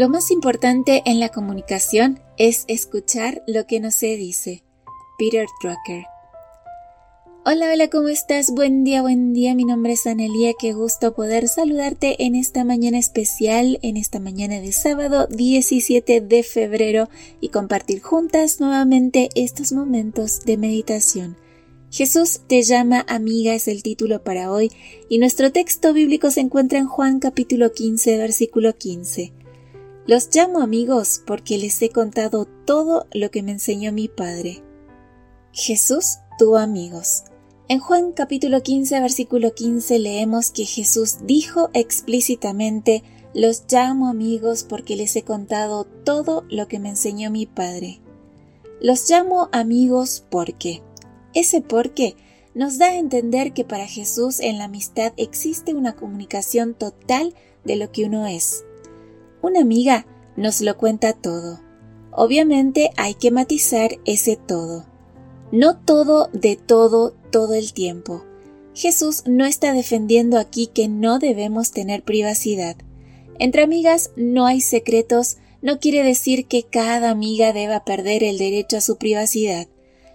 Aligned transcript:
Lo 0.00 0.08
más 0.08 0.30
importante 0.30 1.02
en 1.04 1.20
la 1.20 1.28
comunicación 1.28 2.20
es 2.38 2.64
escuchar 2.68 3.42
lo 3.46 3.66
que 3.66 3.80
no 3.80 3.90
se 3.90 4.16
dice. 4.16 4.64
Peter 5.18 5.46
Drucker. 5.62 6.04
Hola, 7.44 7.70
hola, 7.70 7.90
¿cómo 7.90 8.08
estás? 8.08 8.50
Buen 8.50 8.82
día, 8.82 9.02
buen 9.02 9.34
día. 9.34 9.54
Mi 9.54 9.66
nombre 9.66 9.92
es 9.92 10.06
Anelia. 10.06 10.54
Qué 10.58 10.72
gusto 10.72 11.12
poder 11.12 11.48
saludarte 11.48 12.24
en 12.24 12.34
esta 12.34 12.64
mañana 12.64 12.98
especial, 12.98 13.78
en 13.82 13.98
esta 13.98 14.20
mañana 14.20 14.58
de 14.62 14.72
sábado 14.72 15.26
17 15.26 16.22
de 16.22 16.42
febrero 16.44 17.10
y 17.42 17.50
compartir 17.50 18.00
juntas 18.00 18.58
nuevamente 18.58 19.28
estos 19.34 19.70
momentos 19.70 20.46
de 20.46 20.56
meditación. 20.56 21.36
Jesús 21.90 22.40
te 22.46 22.62
llama 22.62 23.04
amiga 23.06 23.52
es 23.52 23.68
el 23.68 23.82
título 23.82 24.24
para 24.24 24.50
hoy 24.50 24.72
y 25.10 25.18
nuestro 25.18 25.52
texto 25.52 25.92
bíblico 25.92 26.30
se 26.30 26.40
encuentra 26.40 26.78
en 26.78 26.86
Juan 26.86 27.20
capítulo 27.20 27.74
15 27.74 28.16
versículo 28.16 28.74
15. 28.78 29.39
Los 30.06 30.34
llamo 30.34 30.60
amigos 30.60 31.22
porque 31.26 31.58
les 31.58 31.80
he 31.82 31.90
contado 31.90 32.46
todo 32.46 33.06
lo 33.12 33.30
que 33.30 33.42
me 33.42 33.52
enseñó 33.52 33.92
mi 33.92 34.08
Padre. 34.08 34.62
Jesús 35.52 36.18
tuvo 36.38 36.56
amigos. 36.56 37.24
En 37.68 37.80
Juan 37.80 38.12
capítulo 38.12 38.62
15 38.62 38.98
versículo 39.00 39.54
15 39.54 39.98
leemos 39.98 40.50
que 40.50 40.64
Jesús 40.64 41.18
dijo 41.24 41.68
explícitamente, 41.74 43.02
los 43.34 43.64
llamo 43.70 44.08
amigos 44.08 44.64
porque 44.64 44.96
les 44.96 45.14
he 45.16 45.22
contado 45.22 45.84
todo 45.84 46.44
lo 46.48 46.66
que 46.66 46.78
me 46.78 46.88
enseñó 46.88 47.30
mi 47.30 47.44
Padre. 47.46 48.00
Los 48.80 49.08
llamo 49.08 49.50
amigos 49.52 50.24
porque. 50.30 50.82
Ese 51.34 51.60
porque 51.60 52.16
nos 52.54 52.78
da 52.78 52.86
a 52.86 52.98
entender 52.98 53.52
que 53.52 53.64
para 53.64 53.86
Jesús 53.86 54.40
en 54.40 54.58
la 54.58 54.64
amistad 54.64 55.12
existe 55.18 55.74
una 55.74 55.94
comunicación 55.94 56.74
total 56.74 57.34
de 57.64 57.76
lo 57.76 57.92
que 57.92 58.06
uno 58.06 58.26
es. 58.26 58.64
Una 59.42 59.60
amiga 59.60 60.06
nos 60.36 60.60
lo 60.60 60.76
cuenta 60.76 61.12
todo. 61.12 61.60
Obviamente 62.12 62.90
hay 62.96 63.14
que 63.14 63.30
matizar 63.30 63.92
ese 64.04 64.36
todo. 64.36 64.86
No 65.52 65.78
todo 65.78 66.28
de 66.32 66.56
todo 66.56 67.14
todo 67.30 67.54
el 67.54 67.72
tiempo. 67.72 68.24
Jesús 68.74 69.24
no 69.26 69.46
está 69.46 69.72
defendiendo 69.72 70.38
aquí 70.38 70.68
que 70.68 70.88
no 70.88 71.18
debemos 71.18 71.72
tener 71.72 72.02
privacidad. 72.02 72.76
Entre 73.38 73.62
amigas 73.62 74.10
no 74.16 74.46
hay 74.46 74.60
secretos, 74.60 75.38
no 75.62 75.80
quiere 75.80 76.02
decir 76.02 76.46
que 76.46 76.62
cada 76.62 77.10
amiga 77.10 77.52
deba 77.52 77.84
perder 77.84 78.22
el 78.22 78.38
derecho 78.38 78.76
a 78.76 78.80
su 78.80 78.96
privacidad. 78.96 79.66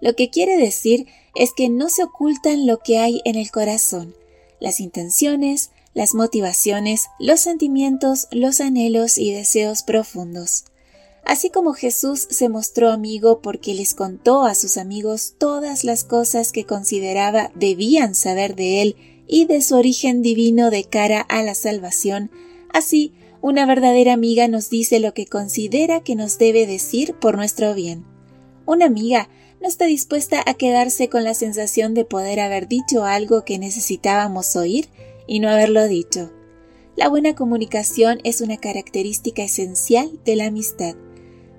Lo 0.00 0.14
que 0.14 0.30
quiere 0.30 0.56
decir 0.56 1.06
es 1.34 1.52
que 1.52 1.68
no 1.68 1.88
se 1.88 2.04
ocultan 2.04 2.66
lo 2.66 2.78
que 2.78 2.98
hay 2.98 3.20
en 3.24 3.36
el 3.36 3.50
corazón, 3.50 4.14
las 4.60 4.80
intenciones, 4.80 5.70
las 5.94 6.14
motivaciones, 6.14 7.08
los 7.18 7.40
sentimientos, 7.40 8.28
los 8.30 8.60
anhelos 8.60 9.18
y 9.18 9.32
deseos 9.32 9.82
profundos. 9.82 10.64
Así 11.24 11.50
como 11.50 11.74
Jesús 11.74 12.26
se 12.30 12.48
mostró 12.48 12.90
amigo 12.90 13.40
porque 13.42 13.74
les 13.74 13.94
contó 13.94 14.44
a 14.44 14.54
sus 14.54 14.78
amigos 14.78 15.34
todas 15.36 15.84
las 15.84 16.04
cosas 16.04 16.52
que 16.52 16.64
consideraba 16.64 17.50
debían 17.54 18.14
saber 18.14 18.54
de 18.54 18.80
él 18.80 18.96
y 19.26 19.44
de 19.44 19.60
su 19.60 19.76
origen 19.76 20.22
divino 20.22 20.70
de 20.70 20.84
cara 20.84 21.20
a 21.20 21.42
la 21.42 21.54
salvación, 21.54 22.30
así 22.72 23.12
una 23.40 23.66
verdadera 23.66 24.14
amiga 24.14 24.48
nos 24.48 24.70
dice 24.70 25.00
lo 25.00 25.14
que 25.14 25.26
considera 25.26 26.00
que 26.00 26.16
nos 26.16 26.38
debe 26.38 26.66
decir 26.66 27.14
por 27.14 27.36
nuestro 27.36 27.74
bien. 27.74 28.04
Una 28.66 28.86
amiga 28.86 29.28
no 29.60 29.68
está 29.68 29.84
dispuesta 29.84 30.42
a 30.46 30.54
quedarse 30.54 31.08
con 31.08 31.24
la 31.24 31.34
sensación 31.34 31.94
de 31.94 32.04
poder 32.04 32.40
haber 32.40 32.68
dicho 32.68 33.04
algo 33.04 33.44
que 33.44 33.58
necesitábamos 33.58 34.56
oír 34.56 34.88
y 35.28 35.38
no 35.38 35.48
haberlo 35.48 35.86
dicho. 35.86 36.32
La 36.96 37.08
buena 37.08 37.36
comunicación 37.36 38.18
es 38.24 38.40
una 38.40 38.56
característica 38.56 39.44
esencial 39.44 40.18
de 40.24 40.34
la 40.34 40.46
amistad. 40.46 40.96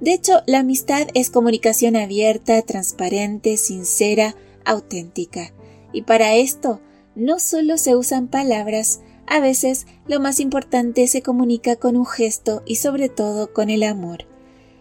De 0.00 0.14
hecho, 0.14 0.40
la 0.46 0.60
amistad 0.60 1.08
es 1.12 1.28
comunicación 1.28 1.96
abierta, 1.96 2.62
transparente, 2.62 3.58
sincera, 3.58 4.34
auténtica. 4.64 5.52
Y 5.92 6.02
para 6.02 6.34
esto 6.36 6.80
no 7.14 7.38
solo 7.38 7.76
se 7.76 7.96
usan 7.96 8.28
palabras, 8.28 9.00
a 9.26 9.40
veces 9.40 9.86
lo 10.06 10.20
más 10.20 10.40
importante 10.40 11.06
se 11.08 11.20
comunica 11.20 11.76
con 11.76 11.96
un 11.96 12.06
gesto 12.06 12.62
y 12.64 12.76
sobre 12.76 13.08
todo 13.08 13.52
con 13.52 13.68
el 13.68 13.82
amor. 13.82 14.26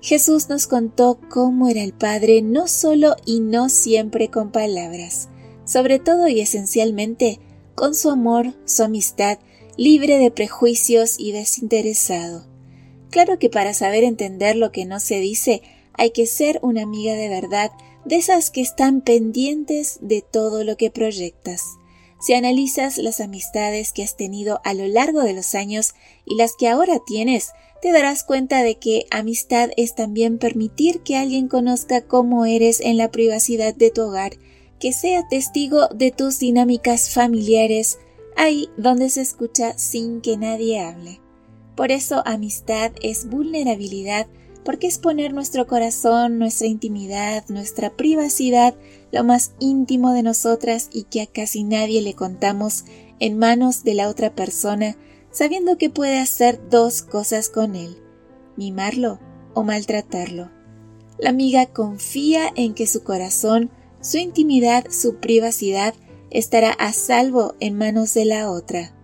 Jesús 0.00 0.48
nos 0.48 0.66
contó 0.66 1.18
cómo 1.28 1.68
era 1.68 1.82
el 1.82 1.92
Padre 1.92 2.40
no 2.40 2.68
solo 2.68 3.16
y 3.26 3.40
no 3.40 3.68
siempre 3.68 4.28
con 4.28 4.52
palabras, 4.52 5.28
sobre 5.64 5.98
todo 5.98 6.28
y 6.28 6.40
esencialmente 6.40 7.40
con 7.78 7.94
su 7.94 8.10
amor, 8.10 8.54
su 8.64 8.82
amistad, 8.82 9.38
libre 9.76 10.18
de 10.18 10.32
prejuicios 10.32 11.14
y 11.16 11.30
desinteresado. 11.30 12.44
Claro 13.08 13.38
que 13.38 13.50
para 13.50 13.72
saber 13.72 14.02
entender 14.02 14.56
lo 14.56 14.72
que 14.72 14.84
no 14.84 14.98
se 14.98 15.20
dice, 15.20 15.62
hay 15.92 16.10
que 16.10 16.26
ser 16.26 16.58
una 16.62 16.82
amiga 16.82 17.14
de 17.14 17.28
verdad, 17.28 17.70
de 18.04 18.16
esas 18.16 18.50
que 18.50 18.62
están 18.62 19.00
pendientes 19.00 19.98
de 20.00 20.22
todo 20.22 20.64
lo 20.64 20.76
que 20.76 20.90
proyectas. 20.90 21.62
Si 22.20 22.34
analizas 22.34 22.98
las 22.98 23.20
amistades 23.20 23.92
que 23.92 24.02
has 24.02 24.16
tenido 24.16 24.60
a 24.64 24.74
lo 24.74 24.88
largo 24.88 25.22
de 25.22 25.34
los 25.34 25.54
años 25.54 25.94
y 26.26 26.34
las 26.34 26.56
que 26.58 26.66
ahora 26.66 26.98
tienes, 27.06 27.52
te 27.80 27.92
darás 27.92 28.24
cuenta 28.24 28.64
de 28.64 28.74
que 28.74 29.06
amistad 29.12 29.70
es 29.76 29.94
también 29.94 30.38
permitir 30.38 31.02
que 31.02 31.16
alguien 31.16 31.46
conozca 31.46 32.00
cómo 32.00 32.44
eres 32.44 32.80
en 32.80 32.96
la 32.96 33.12
privacidad 33.12 33.72
de 33.72 33.92
tu 33.92 34.02
hogar 34.02 34.32
que 34.78 34.92
sea 34.92 35.26
testigo 35.28 35.88
de 35.88 36.10
tus 36.10 36.38
dinámicas 36.38 37.10
familiares, 37.12 37.98
ahí 38.36 38.68
donde 38.76 39.10
se 39.10 39.20
escucha 39.20 39.76
sin 39.78 40.20
que 40.20 40.36
nadie 40.36 40.80
hable. 40.80 41.20
Por 41.74 41.92
eso 41.92 42.22
amistad 42.26 42.92
es 43.02 43.28
vulnerabilidad, 43.28 44.26
porque 44.64 44.86
es 44.86 44.98
poner 44.98 45.32
nuestro 45.32 45.66
corazón, 45.66 46.38
nuestra 46.38 46.66
intimidad, 46.66 47.44
nuestra 47.48 47.90
privacidad, 47.90 48.74
lo 49.12 49.24
más 49.24 49.52
íntimo 49.60 50.12
de 50.12 50.22
nosotras 50.22 50.90
y 50.92 51.04
que 51.04 51.22
a 51.22 51.26
casi 51.26 51.64
nadie 51.64 52.02
le 52.02 52.14
contamos 52.14 52.84
en 53.18 53.38
manos 53.38 53.82
de 53.84 53.94
la 53.94 54.08
otra 54.08 54.34
persona, 54.34 54.96
sabiendo 55.30 55.78
que 55.78 55.90
puede 55.90 56.18
hacer 56.18 56.68
dos 56.68 57.02
cosas 57.02 57.48
con 57.48 57.76
él, 57.76 57.96
mimarlo 58.56 59.18
o 59.54 59.62
maltratarlo. 59.62 60.50
La 61.18 61.30
amiga 61.30 61.66
confía 61.66 62.50
en 62.54 62.74
que 62.74 62.86
su 62.86 63.02
corazón 63.02 63.70
su 64.00 64.18
intimidad, 64.18 64.86
su 64.90 65.16
privacidad 65.16 65.94
estará 66.30 66.72
a 66.72 66.92
salvo 66.92 67.54
en 67.60 67.76
manos 67.76 68.14
de 68.14 68.24
la 68.24 68.50
otra. 68.50 68.94